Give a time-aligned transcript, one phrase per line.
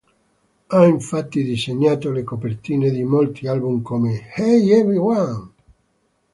[0.69, 5.51] Ha infatti disegnato le copertine di molti album come "Hey Everyone!